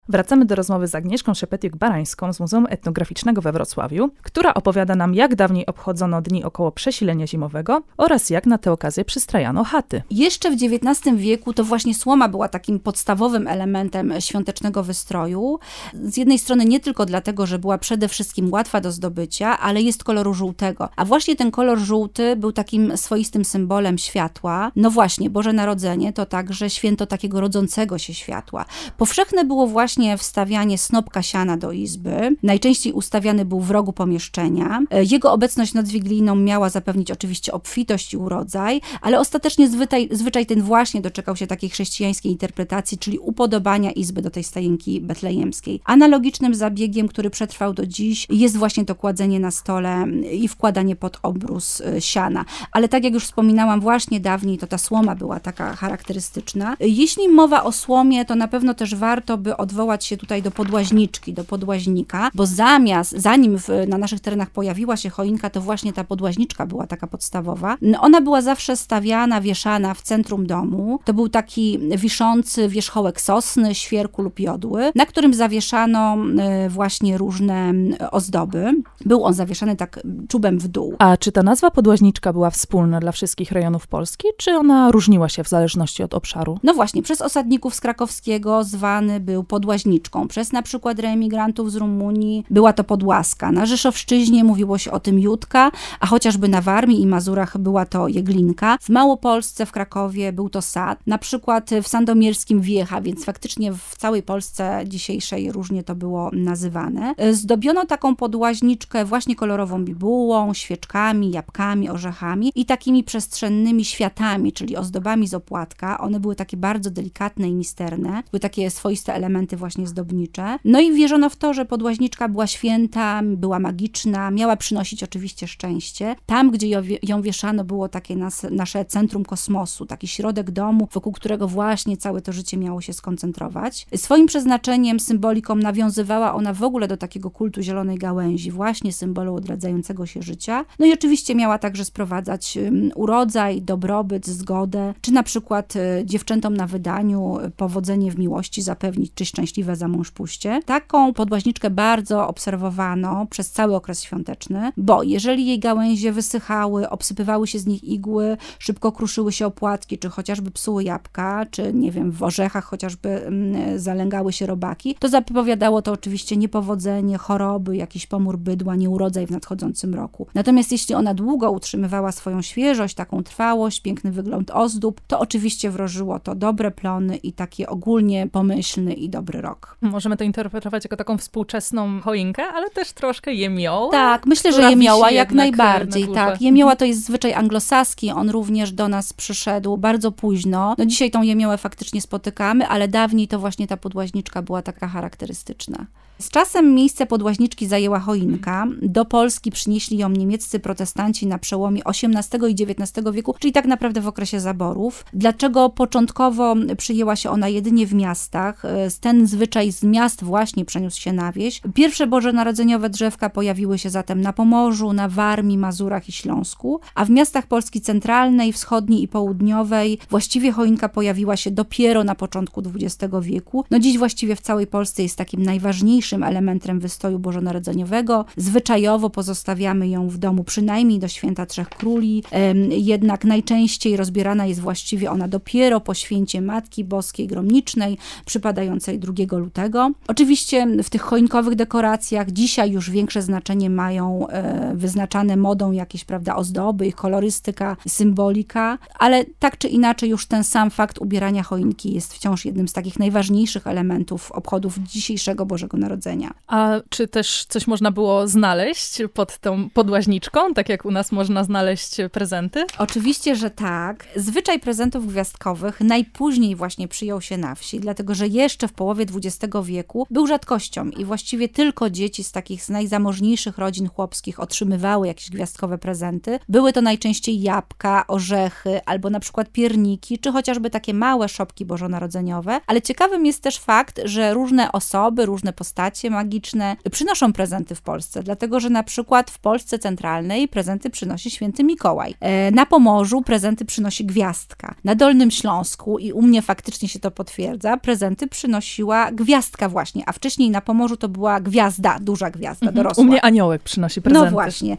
Wracamy 0.09 0.45
do 0.45 0.55
rozmowy 0.55 0.87
z 0.87 0.95
Agnieszką 0.95 1.31
Szepetiuk-Barańską 1.31 2.33
z 2.33 2.39
Muzeum 2.39 2.67
Etnograficznego 2.69 3.41
we 3.41 3.51
Wrocławiu, 3.51 4.09
która 4.21 4.53
opowiada 4.53 4.95
nam, 4.95 5.15
jak 5.15 5.35
dawniej 5.35 5.65
obchodzono 5.65 6.21
dni 6.21 6.43
około 6.43 6.71
przesilenia 6.71 7.27
zimowego 7.27 7.81
oraz 7.97 8.29
jak 8.29 8.45
na 8.45 8.57
tę 8.57 8.71
okazję 8.71 9.05
przystrajano 9.05 9.63
chaty. 9.63 10.01
Jeszcze 10.11 10.51
w 10.51 10.53
XIX 10.53 11.15
wieku 11.15 11.53
to 11.53 11.63
właśnie 11.63 11.95
słoma 11.95 12.29
była 12.29 12.47
takim 12.47 12.79
podstawowym 12.79 13.47
elementem 13.47 14.13
świątecznego 14.19 14.83
wystroju. 14.83 15.59
Z 15.93 16.17
jednej 16.17 16.39
strony 16.39 16.65
nie 16.65 16.79
tylko 16.79 17.05
dlatego, 17.05 17.45
że 17.45 17.59
była 17.59 17.77
przede 17.77 18.07
wszystkim 18.07 18.51
łatwa 18.51 18.81
do 18.81 18.91
zdobycia, 18.91 19.59
ale 19.59 19.81
jest 19.81 20.03
koloru 20.03 20.33
żółtego. 20.33 20.89
A 20.95 21.05
właśnie 21.05 21.35
ten 21.35 21.51
kolor 21.51 21.79
żółty 21.79 22.35
był 22.35 22.51
takim 22.51 22.97
swoistym 22.97 23.45
symbolem 23.45 23.97
światła. 23.97 24.71
No 24.75 24.91
właśnie, 24.91 25.29
Boże 25.29 25.53
Narodzenie 25.53 26.13
to 26.13 26.25
także 26.25 26.69
święto 26.69 27.05
takiego 27.05 27.41
rodzącego 27.41 27.97
się 27.97 28.13
światła. 28.13 28.65
Powszechne 28.97 29.45
było 29.45 29.67
właśnie 29.67 29.94
właśnie 29.95 30.17
wstawianie 30.17 30.77
snopka 30.77 31.21
siana 31.21 31.57
do 31.57 31.71
izby. 31.71 32.35
Najczęściej 32.43 32.93
ustawiany 32.93 33.45
był 33.45 33.59
w 33.59 33.71
rogu 33.71 33.93
pomieszczenia. 33.93 34.81
E, 34.91 35.03
jego 35.03 35.31
obecność 35.31 35.73
nad 35.73 35.87
Wigilijną 35.87 36.35
miała 36.35 36.69
zapewnić 36.69 37.11
oczywiście 37.11 37.51
obfitość 37.51 38.13
i 38.13 38.17
urodzaj, 38.17 38.81
ale 39.01 39.19
ostatecznie 39.19 39.69
zwyczaj, 39.69 40.09
zwyczaj 40.11 40.45
ten 40.45 40.61
właśnie 40.61 41.01
doczekał 41.01 41.35
się 41.35 41.47
takiej 41.47 41.69
chrześcijańskiej 41.69 42.31
interpretacji, 42.31 42.97
czyli 42.97 43.19
upodobania 43.19 43.91
izby 43.91 44.21
do 44.21 44.29
tej 44.29 44.43
stajenki 44.43 45.01
betlejemskiej. 45.01 45.81
Analogicznym 45.85 46.55
zabiegiem, 46.55 47.07
który 47.07 47.29
przetrwał 47.29 47.73
do 47.73 47.85
dziś, 47.85 48.27
jest 48.29 48.57
właśnie 48.57 48.85
to 48.85 48.95
kładzenie 48.95 49.39
na 49.39 49.51
stole 49.51 50.05
i 50.31 50.47
wkładanie 50.47 50.95
pod 50.95 51.19
obrus 51.23 51.81
e, 51.81 52.01
siana. 52.01 52.45
Ale 52.71 52.89
tak 52.89 53.03
jak 53.03 53.13
już 53.13 53.23
wspominałam, 53.23 53.81
właśnie 53.81 54.19
dawniej 54.19 54.57
to 54.57 54.67
ta 54.67 54.77
słoma 54.77 55.15
była 55.15 55.39
taka 55.39 55.75
charakterystyczna. 55.75 56.77
Jeśli 56.79 57.29
mowa 57.29 57.63
o 57.63 57.71
słomie, 57.71 58.25
to 58.25 58.35
na 58.35 58.47
pewno 58.47 58.73
też 58.73 58.95
warto 58.95 59.37
by 59.37 59.57
odwołać 59.57 59.84
się 59.99 60.17
tutaj 60.17 60.41
do 60.41 60.51
podłaźniczki, 60.51 61.33
do 61.33 61.43
podłaźnika, 61.43 62.29
bo 62.33 62.45
zamiast, 62.45 63.11
zanim 63.11 63.59
w, 63.59 63.69
na 63.87 63.97
naszych 63.97 64.19
terenach 64.19 64.49
pojawiła 64.49 64.97
się 64.97 65.09
choinka, 65.09 65.49
to 65.49 65.61
właśnie 65.61 65.93
ta 65.93 66.03
podłaźniczka 66.03 66.65
była 66.65 66.87
taka 66.87 67.07
podstawowa. 67.07 67.77
Ona 67.99 68.21
była 68.21 68.41
zawsze 68.41 68.75
stawiana, 68.75 69.41
wieszana 69.41 69.93
w 69.93 70.01
centrum 70.01 70.47
domu. 70.47 70.99
To 71.05 71.13
był 71.13 71.29
taki 71.29 71.79
wiszący 71.97 72.69
wierzchołek 72.69 73.21
sosny, 73.21 73.75
świerku 73.75 74.21
lub 74.21 74.39
jodły, 74.39 74.91
na 74.95 75.05
którym 75.05 75.33
zawieszano 75.33 76.17
e, 76.39 76.69
właśnie 76.69 77.17
różne 77.17 77.73
ozdoby. 78.11 78.73
Był 79.05 79.23
on 79.23 79.33
zawieszany 79.33 79.75
tak 79.75 79.99
czubem 80.29 80.59
w 80.59 80.67
dół. 80.67 80.95
A 80.99 81.17
czy 81.17 81.31
ta 81.31 81.43
nazwa 81.43 81.71
podłaźniczka 81.71 82.33
była 82.33 82.49
wspólna 82.49 82.99
dla 82.99 83.11
wszystkich 83.11 83.51
rejonów 83.51 83.87
Polski, 83.87 84.27
czy 84.37 84.51
ona 84.51 84.91
różniła 84.91 85.29
się 85.29 85.43
w 85.43 85.49
zależności 85.49 86.03
od 86.03 86.13
obszaru? 86.13 86.59
No 86.63 86.73
właśnie, 86.73 87.03
przez 87.03 87.21
osadników 87.21 87.75
z 87.75 87.81
Krakowskiego 87.81 88.63
zwany 88.63 89.19
był 89.19 89.43
podłaźniczką. 89.75 90.27
Przez 90.27 90.51
na 90.51 90.61
przykład 90.61 90.99
reemigrantów 90.99 91.71
z 91.71 91.75
Rumunii 91.75 92.45
była 92.49 92.73
to 92.73 92.83
podłaska. 92.83 93.51
Na 93.51 93.65
Rzeszowszczyźnie 93.65 94.43
mówiło 94.43 94.77
się 94.77 94.91
o 94.91 94.99
tym 94.99 95.19
Jutka, 95.19 95.71
a 95.99 96.07
chociażby 96.07 96.47
na 96.47 96.61
Warmii 96.61 97.01
i 97.01 97.07
Mazurach 97.07 97.57
była 97.57 97.85
to 97.85 98.07
Jeglinka. 98.07 98.77
W 98.81 98.89
Małopolsce, 98.89 99.65
w 99.65 99.71
Krakowie 99.71 100.33
był 100.33 100.49
to 100.49 100.61
Sad. 100.61 100.99
Na 101.07 101.17
przykład 101.17 101.69
w 101.83 101.87
Sandomierskim 101.87 102.61
Wiecha, 102.61 103.01
więc 103.01 103.25
faktycznie 103.25 103.73
w 103.73 103.95
całej 103.97 104.23
Polsce 104.23 104.83
dzisiejszej 104.87 105.51
różnie 105.51 105.83
to 105.83 105.95
było 105.95 106.29
nazywane. 106.33 107.15
Zdobiono 107.31 107.85
taką 107.85 108.15
podłaźniczkę 108.15 109.05
właśnie 109.05 109.35
kolorową 109.35 109.85
bibułą, 109.85 110.53
świeczkami, 110.53 111.31
jabłkami, 111.31 111.89
orzechami 111.89 112.51
i 112.55 112.65
takimi 112.65 113.03
przestrzennymi 113.03 113.85
światami, 113.85 114.53
czyli 114.53 114.77
ozdobami 114.77 115.27
z 115.27 115.33
opłatka. 115.33 115.97
One 115.97 116.19
były 116.19 116.35
takie 116.35 116.57
bardzo 116.57 116.89
delikatne 116.89 117.49
i 117.49 117.53
misterne. 117.53 118.23
Były 118.31 118.39
takie 118.39 118.69
swoiste 118.69 119.13
elementy 119.13 119.57
właśnie 119.65 119.87
zdobnicze. 119.87 120.59
No 120.65 120.79
i 120.79 120.93
wierzono 120.93 121.29
w 121.29 121.35
to, 121.35 121.53
że 121.53 121.65
podłaźniczka 121.65 122.29
była 122.29 122.47
święta, 122.47 123.21
była 123.23 123.59
magiczna, 123.59 124.31
miała 124.31 124.55
przynosić 124.55 125.03
oczywiście 125.03 125.47
szczęście. 125.47 126.15
Tam, 126.25 126.51
gdzie 126.51 126.67
ją 127.03 127.21
wieszano, 127.21 127.63
było 127.63 127.89
takie 127.89 128.15
nas, 128.15 128.45
nasze 128.51 128.85
centrum 128.85 129.25
kosmosu, 129.25 129.85
taki 129.85 130.07
środek 130.07 130.51
domu, 130.51 130.87
wokół 130.93 131.13
którego 131.13 131.47
właśnie 131.47 131.97
całe 131.97 132.21
to 132.21 132.31
życie 132.31 132.57
miało 132.57 132.81
się 132.81 132.93
skoncentrować. 132.93 133.87
Swoim 133.95 134.27
przeznaczeniem, 134.27 134.99
symboliką 134.99 135.55
nawiązywała 135.55 136.33
ona 136.33 136.53
w 136.53 136.63
ogóle 136.63 136.87
do 136.87 136.97
takiego 136.97 137.31
kultu 137.31 137.61
zielonej 137.61 137.97
gałęzi, 137.97 138.51
właśnie 138.51 138.93
symbolu 138.93 139.35
odradzającego 139.35 140.05
się 140.05 140.21
życia. 140.21 140.65
No 140.79 140.85
i 140.85 140.93
oczywiście 140.93 141.35
miała 141.35 141.57
także 141.57 141.85
sprowadzać 141.85 142.57
urodzaj, 142.95 143.61
dobrobyt, 143.61 144.27
zgodę, 144.27 144.93
czy 145.01 145.11
na 145.11 145.23
przykład 145.23 145.75
y, 145.75 146.05
dziewczętom 146.05 146.57
na 146.57 146.67
wydaniu 146.67 147.37
powodzenie 147.57 148.11
w 148.11 148.19
miłości 148.19 148.61
zapewnić, 148.61 149.11
czy 149.15 149.25
szczęśliwe 149.55 149.75
za 149.75 149.87
mąż 149.87 150.11
pójście. 150.11 150.61
Taką 150.65 151.13
podłaźniczkę 151.13 151.69
bardzo 151.69 152.27
obserwowano 152.27 153.25
przez 153.29 153.51
cały 153.51 153.75
okres 153.75 154.03
świąteczny, 154.03 154.71
bo 154.77 155.03
jeżeli 155.03 155.47
jej 155.47 155.59
gałęzie 155.59 156.11
wysychały, 156.11 156.89
obsypywały 156.89 157.47
się 157.47 157.59
z 157.59 157.65
nich 157.65 157.83
igły, 157.83 158.37
szybko 158.59 158.91
kruszyły 158.91 159.31
się 159.31 159.45
opłatki, 159.45 159.97
czy 159.97 160.09
chociażby 160.09 160.51
psuły 160.51 160.83
jabłka, 160.83 161.45
czy 161.51 161.73
nie 161.73 161.91
wiem, 161.91 162.11
w 162.11 162.23
orzechach 162.23 162.65
chociażby 162.65 163.09
mm, 163.09 163.79
zalęgały 163.79 164.33
się 164.33 164.45
robaki, 164.45 164.95
to 164.99 165.09
zapowiadało 165.09 165.81
to 165.81 165.91
oczywiście 165.91 166.37
niepowodzenie, 166.37 167.17
choroby, 167.17 167.77
jakiś 167.77 168.07
pomór 168.07 168.37
bydła, 168.37 168.75
nieurodzaj 168.75 169.27
w 169.27 169.31
nadchodzącym 169.31 169.95
roku. 169.95 170.27
Natomiast 170.33 170.71
jeśli 170.71 170.95
ona 170.95 171.13
długo 171.13 171.51
utrzymywała 171.51 172.11
swoją 172.11 172.41
świeżość, 172.41 172.95
taką 172.95 173.23
trwałość, 173.23 173.81
piękny 173.81 174.11
wygląd 174.11 174.51
ozdób, 174.51 175.01
to 175.07 175.19
oczywiście 175.19 175.71
wrożyło 175.71 176.19
to 176.19 176.35
dobre 176.35 176.71
plony 176.71 177.17
i 177.17 177.33
taki 177.33 177.67
ogólnie 177.67 178.27
pomyślny 178.31 178.93
i 178.93 179.09
dobry 179.09 179.44
rok. 179.45 179.77
Możemy 179.81 180.17
to 180.17 180.23
interpretować 180.23 180.83
jako 180.85 180.95
taką 180.95 181.17
współczesną 181.17 182.01
choinkę, 182.01 182.43
ale 182.47 182.69
też 182.69 182.91
troszkę 182.93 183.33
jemioła. 183.33 183.91
Tak, 183.91 184.25
myślę, 184.25 184.53
że 184.53 184.69
jemioła 184.69 185.11
jak 185.11 185.31
najbardziej. 185.31 186.07
Na 186.07 186.13
tak, 186.13 186.41
jemioła 186.41 186.75
to 186.75 186.85
jest 186.85 187.05
zwyczaj 187.05 187.33
anglosaski, 187.33 188.11
on 188.11 188.29
również 188.29 188.71
do 188.71 188.87
nas 188.87 189.13
przyszedł 189.13 189.77
bardzo 189.77 190.11
późno. 190.11 190.75
No 190.77 190.85
dzisiaj 190.85 191.11
tą 191.11 191.21
jemiołę 191.21 191.57
faktycznie 191.57 192.01
spotykamy, 192.01 192.67
ale 192.67 192.87
dawniej 192.87 193.27
to 193.27 193.39
właśnie 193.39 193.67
ta 193.67 193.77
podłaźniczka 193.77 194.41
była 194.41 194.61
taka 194.61 194.87
charakterystyczna. 194.87 195.85
Z 196.19 196.29
czasem 196.29 196.73
miejsce 196.73 197.05
podłaźniczki 197.05 197.67
zajęła 197.67 197.99
choinka. 197.99 198.67
Do 198.81 199.05
Polski 199.05 199.51
przynieśli 199.51 199.97
ją 199.97 200.09
niemieccy 200.09 200.59
protestanci 200.59 201.27
na 201.27 201.37
przełomie 201.37 201.81
XVIII 201.85 202.51
i 202.51 202.63
XIX 202.63 203.11
wieku, 203.13 203.35
czyli 203.39 203.53
tak 203.53 203.65
naprawdę 203.65 204.01
w 204.01 204.07
okresie 204.07 204.39
zaborów. 204.39 205.05
Dlaczego 205.13 205.69
początkowo 205.69 206.55
przyjęła 206.77 207.15
się 207.15 207.29
ona 207.29 207.47
jedynie 207.47 207.87
w 207.87 207.93
miastach? 207.93 208.63
Ten 209.01 209.27
zwyczaj 209.27 209.71
z 209.71 209.83
miast 209.83 210.23
właśnie 210.23 210.65
przeniósł 210.65 211.01
się 211.01 211.13
na 211.13 211.31
wieś. 211.31 211.61
Pierwsze 211.73 212.07
bożonarodzeniowe 212.07 212.89
drzewka 212.89 213.29
pojawiły 213.29 213.79
się 213.79 213.89
zatem 213.89 214.21
na 214.21 214.33
Pomorzu, 214.33 214.93
na 214.93 215.09
Warmii, 215.09 215.57
Mazurach 215.57 216.09
i 216.09 216.11
Śląsku, 216.11 216.79
a 216.95 217.05
w 217.05 217.09
miastach 217.09 217.47
Polski 217.47 217.81
centralnej, 217.81 218.53
wschodniej 218.53 219.03
i 219.03 219.07
południowej 219.07 219.99
właściwie 220.09 220.51
choinka 220.51 220.89
pojawiła 220.89 221.37
się 221.37 221.51
dopiero 221.51 222.03
na 222.03 222.15
początku 222.15 222.61
XX 222.75 223.13
wieku. 223.21 223.65
No 223.71 223.79
dziś 223.79 223.97
właściwie 223.97 224.35
w 224.35 224.41
całej 224.41 224.67
Polsce 224.67 225.03
jest 225.03 225.15
takim 225.15 225.43
najważniejszym 225.43 226.04
najważniejszym 226.05 226.23
elementem 226.23 226.79
wystoju 226.79 227.19
bożonarodzeniowego. 227.19 228.25
Zwyczajowo 228.37 229.09
pozostawiamy 229.09 229.87
ją 229.87 230.09
w 230.09 230.17
domu 230.17 230.43
przynajmniej 230.43 230.99
do 230.99 231.07
święta 231.07 231.45
Trzech 231.45 231.69
Króli, 231.69 232.23
jednak 232.69 233.25
najczęściej 233.25 233.97
rozbierana 233.97 234.45
jest 234.45 234.59
właściwie 234.59 235.11
ona 235.11 235.27
dopiero 235.27 235.79
po 235.81 235.93
święcie 235.93 236.41
Matki 236.41 236.83
Boskiej 236.83 237.27
Gromnicznej, 237.27 237.97
przypadającej 238.25 238.99
2 238.99 239.37
lutego. 239.37 239.91
Oczywiście 240.07 240.67
w 240.83 240.89
tych 240.89 241.01
choinkowych 241.01 241.55
dekoracjach 241.55 242.31
dzisiaj 242.31 242.71
już 242.71 242.89
większe 242.89 243.21
znaczenie 243.21 243.69
mają 243.69 244.27
e, 244.27 244.75
wyznaczane 244.75 245.35
modą 245.37 245.71
jakieś, 245.71 246.05
prawda, 246.05 246.35
ozdoby, 246.35 246.87
ich 246.87 246.95
kolorystyka, 246.95 247.77
symbolika, 247.87 248.77
ale 248.99 249.25
tak 249.39 249.57
czy 249.57 249.67
inaczej 249.67 250.09
już 250.09 250.27
ten 250.27 250.43
sam 250.43 250.69
fakt 250.69 250.97
ubierania 250.97 251.43
choinki 251.43 251.93
jest 251.93 252.13
wciąż 252.13 252.45
jednym 252.45 252.67
z 252.67 252.73
takich 252.73 252.99
najważniejszych 252.99 253.67
elementów 253.67 254.31
obchodów 254.31 254.79
dzisiejszego 254.79 255.45
Bożego 255.45 255.77
Narodzenia. 255.77 255.94
Narodzenia. 255.95 256.33
A 256.47 256.71
czy 256.89 257.07
też 257.07 257.45
coś 257.49 257.67
można 257.67 257.91
było 257.91 258.27
znaleźć 258.27 258.97
pod 259.13 259.37
tą 259.37 259.69
podłaźniczką, 259.69 260.53
tak 260.53 260.69
jak 260.69 260.85
u 260.85 260.91
nas 260.91 261.11
można 261.11 261.43
znaleźć 261.43 261.97
prezenty? 262.11 262.65
Oczywiście, 262.77 263.35
że 263.35 263.49
tak. 263.49 264.05
Zwyczaj 264.15 264.59
prezentów 264.59 265.07
gwiazdkowych 265.07 265.81
najpóźniej 265.81 266.55
właśnie 266.55 266.87
przyjął 266.87 267.21
się 267.21 267.37
na 267.37 267.55
wsi, 267.55 267.79
dlatego 267.79 268.15
że 268.15 268.27
jeszcze 268.27 268.67
w 268.67 268.73
połowie 268.73 269.05
XX 269.15 269.55
wieku 269.63 270.07
był 270.09 270.27
rzadkością 270.27 270.89
i 270.89 271.05
właściwie 271.05 271.49
tylko 271.49 271.89
dzieci 271.89 272.23
z 272.23 272.31
takich 272.31 272.63
z 272.63 272.69
najzamożniejszych 272.69 273.57
rodzin 273.57 273.89
chłopskich 273.89 274.39
otrzymywały 274.39 275.07
jakieś 275.07 275.29
gwiazdkowe 275.29 275.77
prezenty. 275.77 276.39
Były 276.49 276.73
to 276.73 276.81
najczęściej 276.81 277.41
jabłka, 277.41 278.07
orzechy 278.07 278.81
albo 278.85 279.09
na 279.09 279.19
przykład 279.19 279.49
pierniki, 279.49 280.19
czy 280.19 280.31
chociażby 280.31 280.69
takie 280.69 280.93
małe 280.93 281.29
szopki 281.29 281.65
bożonarodzeniowe. 281.65 282.61
Ale 282.67 282.81
ciekawym 282.81 283.25
jest 283.25 283.43
też 283.43 283.59
fakt, 283.59 284.01
że 284.05 284.33
różne 284.33 284.71
osoby, 284.71 285.25
różne 285.25 285.53
postacie 285.53 285.84
magiczne 286.09 286.75
przynoszą 286.91 287.33
prezenty 287.33 287.75
w 287.75 287.81
Polsce, 287.81 288.23
dlatego 288.23 288.59
że 288.59 288.69
na 288.69 288.83
przykład 288.83 289.31
w 289.31 289.39
Polsce 289.39 289.79
centralnej 289.79 290.47
prezenty 290.47 290.89
przynosi 290.89 291.31
święty 291.31 291.63
Mikołaj. 291.63 292.15
E, 292.19 292.51
na 292.51 292.65
Pomorzu 292.65 293.21
prezenty 293.21 293.65
przynosi 293.65 294.05
Gwiazdka. 294.05 294.75
Na 294.83 294.95
Dolnym 294.95 295.31
Śląsku, 295.31 295.99
i 295.99 296.11
u 296.11 296.21
mnie 296.21 296.41
faktycznie 296.41 296.87
się 296.87 296.99
to 296.99 297.11
potwierdza, 297.11 297.77
prezenty 297.77 298.27
przynosiła 298.27 299.11
Gwiazdka 299.11 299.69
właśnie, 299.69 300.03
a 300.05 300.11
wcześniej 300.11 300.49
na 300.49 300.61
Pomorzu 300.61 300.97
to 300.97 301.09
była 301.09 301.39
Gwiazda, 301.39 301.97
duża 302.01 302.29
Gwiazda, 302.29 302.67
mhm. 302.67 302.75
dorosła. 302.75 303.03
U 303.03 303.07
mnie 303.07 303.25
Aniołek 303.25 303.61
przynosi 303.61 304.01
prezenty. 304.01 304.25
No 304.25 304.31
właśnie. 304.31 304.77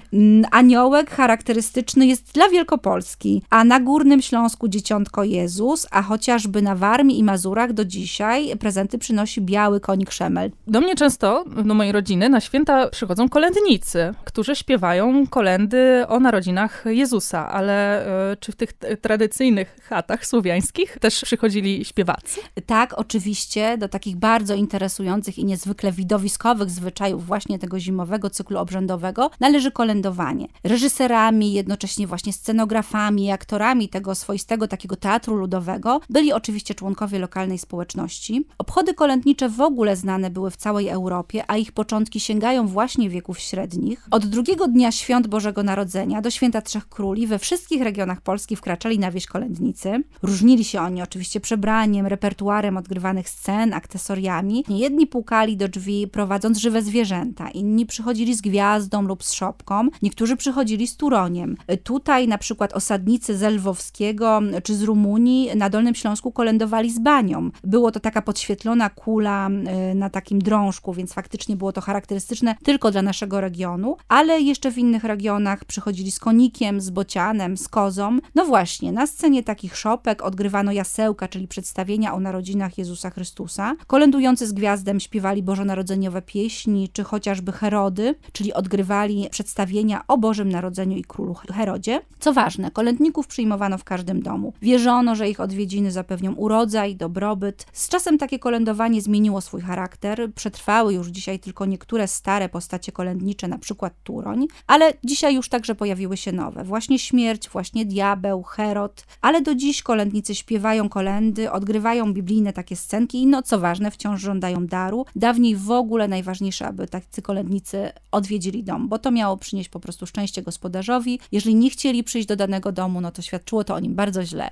Aniołek 0.50 1.10
charakterystyczny 1.10 2.06
jest 2.06 2.32
dla 2.32 2.48
Wielkopolski, 2.48 3.42
a 3.50 3.64
na 3.64 3.80
Górnym 3.80 4.22
Śląsku 4.22 4.68
Dzieciątko 4.68 5.24
Jezus, 5.24 5.86
a 5.90 6.02
chociażby 6.02 6.62
na 6.62 6.74
Warmii 6.74 7.18
i 7.18 7.24
Mazurach 7.24 7.72
do 7.72 7.84
dzisiaj 7.84 8.56
prezenty 8.56 8.98
przynosi 8.98 9.40
biały 9.40 9.80
konik 9.80 10.10
Szemel. 10.10 10.50
Do 10.66 10.80
mnie 10.80 10.95
często, 10.96 11.44
do 11.64 11.74
mojej 11.74 11.92
rodziny, 11.92 12.28
na 12.28 12.40
święta 12.40 12.88
przychodzą 12.88 13.28
kolędnicy, 13.28 14.14
którzy 14.24 14.56
śpiewają 14.56 15.26
kolendy 15.26 16.04
o 16.08 16.20
narodzinach 16.20 16.84
Jezusa, 16.86 17.50
ale 17.50 18.06
e, 18.32 18.36
czy 18.36 18.52
w 18.52 18.56
tych 18.56 18.72
tradycyjnych 19.00 19.76
chatach 19.82 20.26
słowiańskich 20.26 20.98
też 21.00 21.22
przychodzili 21.24 21.84
śpiewacy? 21.84 22.40
Tak, 22.66 22.94
oczywiście. 22.98 23.78
Do 23.78 23.88
takich 23.88 24.16
bardzo 24.16 24.54
interesujących 24.54 25.38
i 25.38 25.44
niezwykle 25.44 25.92
widowiskowych 25.92 26.70
zwyczajów 26.70 27.26
właśnie 27.26 27.58
tego 27.58 27.80
zimowego 27.80 28.30
cyklu 28.30 28.58
obrzędowego 28.58 29.30
należy 29.40 29.70
kolędowanie. 29.72 30.48
Reżyserami, 30.64 31.52
jednocześnie 31.52 32.06
właśnie 32.06 32.32
scenografami, 32.32 33.30
aktorami 33.30 33.88
tego 33.88 34.14
swoistego 34.14 34.68
takiego 34.68 34.96
teatru 34.96 35.36
ludowego 35.36 36.00
byli 36.10 36.32
oczywiście 36.32 36.74
członkowie 36.74 37.18
lokalnej 37.18 37.58
społeczności. 37.58 38.46
Obchody 38.58 38.94
kolędnicze 38.94 39.48
w 39.48 39.60
ogóle 39.60 39.96
znane 39.96 40.30
były 40.30 40.50
w 40.50 40.56
całej 40.56 40.85
Europie, 40.88 41.44
a 41.48 41.56
ich 41.56 41.72
początki 41.72 42.20
sięgają 42.20 42.66
właśnie 42.66 43.10
wieków 43.10 43.38
średnich. 43.38 44.06
Od 44.10 44.26
drugiego 44.26 44.68
dnia 44.68 44.92
świąt 44.92 45.26
Bożego 45.26 45.62
Narodzenia 45.62 46.22
do 46.22 46.30
święta 46.30 46.62
Trzech 46.62 46.88
Króli 46.88 47.26
we 47.26 47.38
wszystkich 47.38 47.82
regionach 47.82 48.20
Polski 48.20 48.56
wkraczali 48.56 48.98
na 48.98 49.10
wieś 49.10 49.26
kolędnicy. 49.26 50.02
Różnili 50.22 50.64
się 50.64 50.80
oni 50.80 51.02
oczywiście 51.02 51.40
przebraniem, 51.40 52.06
repertuarem 52.06 52.76
odgrywanych 52.76 53.28
scen, 53.28 53.74
akcesoriami. 53.74 54.64
Jedni 54.68 55.06
pukali 55.06 55.56
do 55.56 55.68
drzwi 55.68 56.08
prowadząc 56.08 56.58
żywe 56.58 56.82
zwierzęta, 56.82 57.50
inni 57.50 57.86
przychodzili 57.86 58.34
z 58.34 58.40
gwiazdą 58.40 59.02
lub 59.02 59.24
z 59.24 59.32
szopką, 59.32 59.88
niektórzy 60.02 60.36
przychodzili 60.36 60.86
z 60.86 60.96
turoniem. 60.96 61.56
Tutaj 61.82 62.28
na 62.28 62.38
przykład 62.38 62.72
osadnicy 62.72 63.36
z 63.36 63.42
Lwowskiego 63.42 64.40
czy 64.62 64.74
z 64.74 64.82
Rumunii 64.82 65.50
na 65.56 65.70
Dolnym 65.70 65.94
Śląsku 65.94 66.32
kolędowali 66.32 66.90
z 66.90 66.98
banią. 66.98 67.50
Było 67.64 67.92
to 67.92 68.00
taka 68.00 68.22
podświetlona 68.22 68.90
kula 68.90 69.48
y, 69.90 69.94
na 69.94 70.10
takim 70.10 70.38
drążku, 70.38 70.75
więc 70.94 71.12
faktycznie 71.12 71.56
było 71.56 71.72
to 71.72 71.80
charakterystyczne 71.80 72.54
tylko 72.64 72.90
dla 72.90 73.02
naszego 73.02 73.40
regionu, 73.40 73.96
ale 74.08 74.40
jeszcze 74.40 74.70
w 74.70 74.78
innych 74.78 75.04
regionach 75.04 75.64
przychodzili 75.64 76.10
z 76.10 76.18
konikiem, 76.18 76.80
z 76.80 76.90
bocianem, 76.90 77.56
z 77.56 77.68
kozą. 77.68 78.18
No 78.34 78.44
właśnie, 78.44 78.92
na 78.92 79.06
scenie 79.06 79.42
takich 79.42 79.76
szopek 79.76 80.22
odgrywano 80.22 80.72
jasełka, 80.72 81.28
czyli 81.28 81.48
przedstawienia 81.48 82.14
o 82.14 82.20
narodzinach 82.20 82.78
Jezusa 82.78 83.10
Chrystusa. 83.10 83.74
Kolędujący 83.86 84.46
z 84.46 84.52
gwiazdem 84.52 85.00
śpiewali 85.00 85.42
bożonarodzeniowe 85.42 86.22
pieśni, 86.22 86.88
czy 86.92 87.04
chociażby 87.04 87.52
Herody, 87.52 88.14
czyli 88.32 88.52
odgrywali 88.52 89.28
przedstawienia 89.30 90.04
o 90.08 90.18
Bożym 90.18 90.48
Narodzeniu 90.48 90.96
i 90.96 91.04
Królu 91.04 91.34
Herodzie. 91.34 92.00
Co 92.18 92.32
ważne, 92.32 92.70
kolędników 92.70 93.26
przyjmowano 93.26 93.78
w 93.78 93.84
każdym 93.84 94.22
domu. 94.22 94.52
Wierzono, 94.62 95.14
że 95.14 95.28
ich 95.28 95.40
odwiedziny 95.40 95.90
zapewnią 95.90 96.34
urodzaj, 96.34 96.96
dobrobyt. 96.96 97.66
Z 97.72 97.88
czasem 97.88 98.18
takie 98.18 98.38
kolędowanie 98.38 99.02
zmieniło 99.02 99.40
swój 99.40 99.60
charakter. 99.60 100.32
Przetrwały 100.56 100.94
już 100.94 101.08
dzisiaj 101.08 101.38
tylko 101.38 101.66
niektóre 101.66 102.08
stare 102.08 102.48
postacie 102.48 102.92
kolędnicze, 102.92 103.48
na 103.48 103.58
przykład 103.58 103.92
Turoń, 104.04 104.46
ale 104.66 104.92
dzisiaj 105.04 105.34
już 105.34 105.48
także 105.48 105.74
pojawiły 105.74 106.16
się 106.16 106.32
nowe. 106.32 106.64
Właśnie 106.64 106.98
śmierć, 106.98 107.48
właśnie 107.48 107.86
diabeł, 107.86 108.42
Herod, 108.42 109.06
ale 109.20 109.42
do 109.42 109.54
dziś 109.54 109.82
kolędnicy 109.82 110.34
śpiewają 110.34 110.88
kolendy, 110.88 111.50
odgrywają 111.50 112.12
biblijne 112.12 112.52
takie 112.52 112.76
scenki 112.76 113.22
i 113.22 113.26
no 113.26 113.42
co 113.42 113.58
ważne, 113.58 113.90
wciąż 113.90 114.20
żądają 114.20 114.66
daru. 114.66 115.06
Dawniej 115.16 115.56
w 115.56 115.70
ogóle 115.70 116.08
najważniejsze, 116.08 116.66
aby 116.66 116.86
tacy 116.86 117.22
kolędnicy 117.22 117.90
odwiedzili 118.12 118.64
dom, 118.64 118.88
bo 118.88 118.98
to 118.98 119.10
miało 119.10 119.36
przynieść 119.36 119.68
po 119.68 119.80
prostu 119.80 120.06
szczęście 120.06 120.42
gospodarzowi. 120.42 121.20
Jeżeli 121.32 121.54
nie 121.54 121.70
chcieli 121.70 122.04
przyjść 122.04 122.28
do 122.28 122.36
danego 122.36 122.72
domu, 122.72 123.00
no 123.00 123.10
to 123.10 123.22
świadczyło 123.22 123.64
to 123.64 123.74
o 123.74 123.80
nim 123.80 123.94
bardzo 123.94 124.24
źle. 124.24 124.50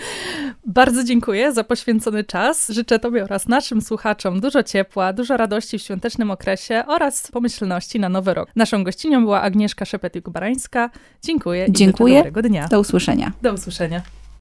bardzo 0.66 1.04
dziękuję 1.04 1.52
za 1.52 1.64
poświęcony 1.64 2.24
czas. 2.24 2.68
Życzę 2.68 2.98
Tobie 2.98 3.24
oraz 3.24 3.48
naszym 3.48 3.82
słuchaczom 3.82 4.40
dużo 4.40 4.62
ciepła, 4.62 5.12
dużo 5.20 5.36
radości 5.36 5.78
w 5.78 5.82
świątecznym 5.82 6.30
okresie 6.30 6.82
oraz 6.86 7.30
pomyślności 7.30 8.00
na 8.00 8.08
nowy 8.08 8.34
rok. 8.34 8.48
Naszą 8.56 8.84
gościnią 8.84 9.20
była 9.20 9.42
Agnieszka 9.42 9.84
Szepetyk-Barańska. 9.84 10.88
Dziękuję. 11.22 11.66
Dziękuję. 11.70 12.14
I 12.14 12.16
dobrego 12.16 12.42
dnia. 12.42 12.68
Do 12.68 12.80
usłyszenia. 12.80 13.32
Do 13.42 13.52
usłyszenia. 13.52 14.02